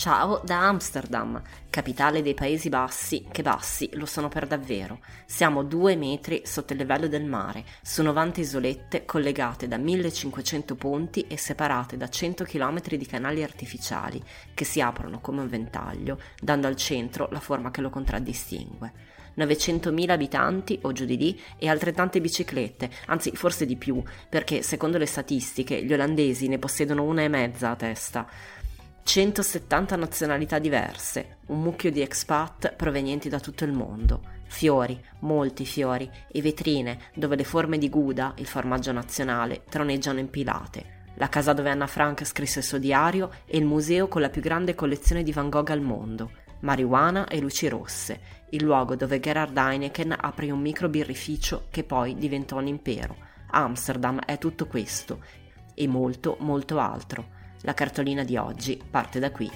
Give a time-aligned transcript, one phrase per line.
[0.00, 5.00] Ciao da Amsterdam, capitale dei Paesi Bassi, che bassi lo sono per davvero.
[5.26, 11.26] Siamo due metri sotto il livello del mare, su 90 isolette collegate da 1500 ponti
[11.28, 14.22] e separate da 100 km di canali artificiali
[14.54, 19.18] che si aprono come un ventaglio, dando al centro la forma che lo contraddistingue.
[19.36, 24.98] 900.000 abitanti o giù di lì e altrettante biciclette, anzi forse di più, perché secondo
[24.98, 28.26] le statistiche gli olandesi ne possiedono una e mezza a testa.
[29.02, 36.08] 170 nazionalità diverse, un mucchio di expat provenienti da tutto il mondo, fiori, molti fiori,
[36.30, 41.70] e vetrine dove le forme di Gouda, il formaggio nazionale, troneggiano impilate, la casa dove
[41.70, 45.32] Anna Frank scrisse il suo diario e il museo con la più grande collezione di
[45.32, 48.20] Van Gogh al mondo, marijuana e luci rosse,
[48.50, 53.16] il luogo dove Gerhard Heineken aprì un micro birrificio che poi diventò un impero.
[53.50, 55.22] Amsterdam è tutto questo
[55.74, 57.38] e molto, molto altro.
[57.62, 59.50] La cartolina di oggi parte da qui.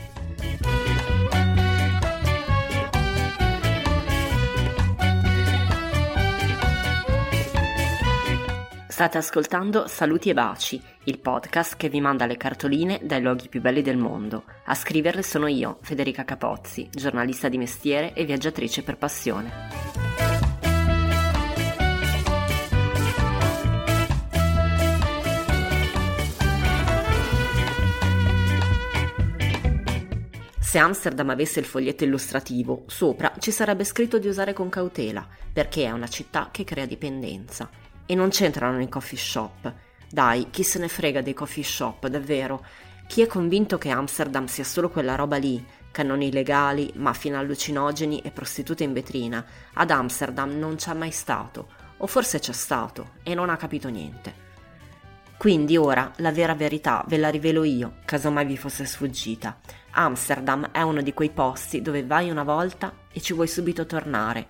[8.95, 13.61] State ascoltando Saluti e Baci, il podcast che vi manda le cartoline dai luoghi più
[13.61, 14.45] belli del mondo.
[14.67, 20.04] A scriverle sono io, Federica Capozzi, giornalista di mestiere e viaggiatrice per passione.
[30.75, 35.85] Se Amsterdam avesse il foglietto illustrativo, sopra ci sarebbe scritto di usare con cautela, perché
[35.85, 37.71] è una città che crea dipendenza.
[38.05, 39.73] E non c'entrano i coffee shop.
[40.11, 42.67] Dai, chi se ne frega dei coffee shop, davvero?
[43.07, 48.33] Chi è convinto che Amsterdam sia solo quella roba lì, cannoni illegali, mafia allucinogeni e
[48.33, 53.49] prostitute in vetrina, ad Amsterdam non c'è mai stato, o forse c'è stato e non
[53.49, 54.35] ha capito niente.
[55.45, 59.61] Quindi ora la vera verità ve la rivelo io, casomai vi fosse sfuggita.
[59.91, 64.47] Amsterdam è uno di quei posti dove vai una volta e ci vuoi subito tornare,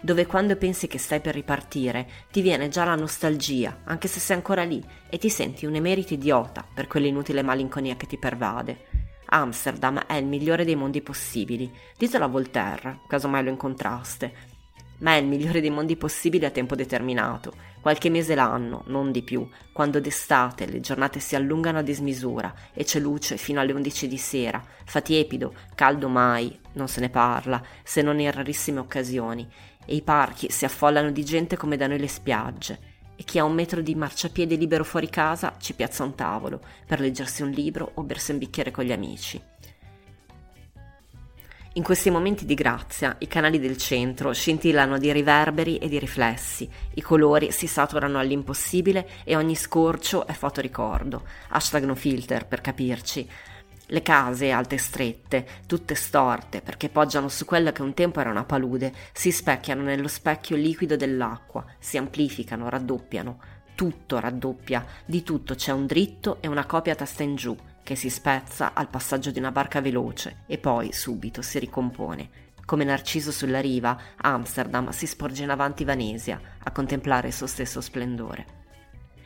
[0.00, 4.36] dove quando pensi che stai per ripartire ti viene già la nostalgia, anche se sei
[4.36, 8.86] ancora lì, e ti senti un emerito idiota per quell'inutile malinconia che ti pervade.
[9.26, 14.32] Amsterdam è il migliore dei mondi possibili, ditelo a Voltaire, casomai lo incontraste,
[14.98, 19.22] ma è il migliore dei mondi possibili a tempo determinato, qualche mese l'anno, non di
[19.22, 24.08] più, quando d'estate le giornate si allungano a dismisura e c'è luce fino alle 11
[24.08, 29.48] di sera, fa tiepido, caldo mai, non se ne parla, se non in rarissime occasioni,
[29.84, 33.44] e i parchi si affollano di gente come da noi le spiagge, e chi ha
[33.44, 37.90] un metro di marciapiede libero fuori casa ci piazza un tavolo per leggersi un libro
[37.94, 39.42] o bersi un bicchiere con gli amici.
[41.78, 46.68] In questi momenti di grazia i canali del centro scintillano di riverberi e di riflessi,
[46.94, 53.28] i colori si saturano all'impossibile e ogni scorcio è fotoricordo, hashtag no filter per capirci.
[53.86, 58.30] Le case alte e strette, tutte storte perché poggiano su quella che un tempo era
[58.30, 63.38] una palude, si specchiano nello specchio liquido dell'acqua, si amplificano, raddoppiano.
[63.76, 67.56] Tutto raddoppia, di tutto c'è un dritto e una copia testa in giù,
[67.88, 72.28] che si spezza al passaggio di una barca veloce e poi subito si ricompone.
[72.66, 77.80] Come Narciso sulla riva, Amsterdam si sporge in avanti Vanesia a contemplare il suo stesso
[77.80, 78.44] splendore.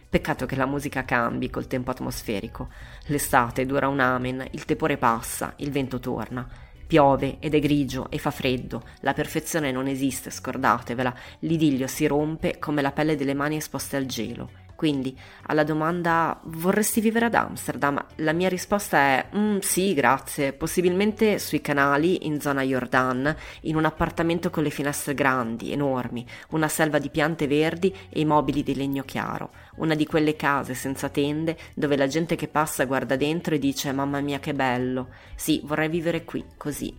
[0.09, 2.69] Peccato che la musica cambi col tempo atmosferico.
[3.07, 6.49] L'estate dura un amen, il tepore passa, il vento torna.
[6.87, 12.61] Piove ed è grigio e fa freddo, la perfezione non esiste, scordatevela, l'idillio si rompe
[12.61, 18.05] come la pelle delle mani esposte al gelo quindi alla domanda vorresti vivere ad Amsterdam?
[18.17, 23.85] La mia risposta è mm, sì, grazie, possibilmente sui canali in zona Jordan, in un
[23.85, 28.75] appartamento con le finestre grandi, enormi, una selva di piante verdi e i mobili di
[28.75, 33.55] legno chiaro, una di quelle case senza tende dove la gente che passa guarda dentro
[33.55, 35.11] e dice mamma mia che bello.
[35.37, 36.93] Sì, vorrei vivere qui, così,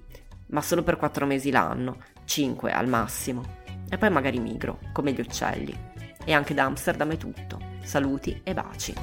[0.52, 3.44] ma solo per quattro mesi l'anno, cinque al massimo.
[3.90, 5.92] E poi magari migro, come gli uccelli.
[6.26, 7.73] E anche da Amsterdam è tutto.
[7.84, 8.94] Saluti e baci.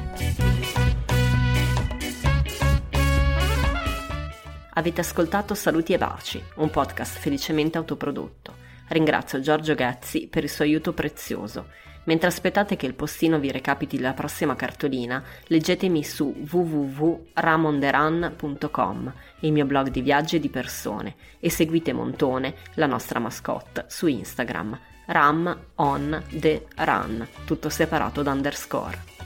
[4.73, 8.55] Avete ascoltato Saluti e Baci, un podcast felicemente autoprodotto.
[8.89, 11.67] Ringrazio Giorgio Ghezzi per il suo aiuto prezioso.
[12.05, 19.67] Mentre aspettate che il postino vi recapiti la prossima cartolina, leggetemi su www.ramonderan.com, il mio
[19.67, 24.79] blog di viaggi e di persone, e seguite Montone, la nostra mascotte, su Instagram.
[25.07, 29.20] Ram on the run, tutto separato da underscore.